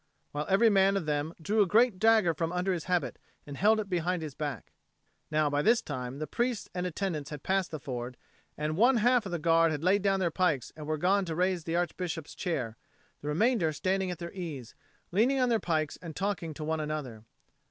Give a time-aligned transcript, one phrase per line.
[0.31, 3.79] while every man of them drew a great dagger from under his habit and held
[3.79, 4.71] it behind his back.
[5.29, 8.17] Now by this time the priests and attendants had passed the ford;
[8.57, 11.35] and one half of the Guard had laid down their pikes and were gone to
[11.35, 12.77] raise the Archbishop's chair,
[13.21, 14.73] the remainder standing at their ease,
[15.11, 17.23] leaning on their pikes and talking to one another.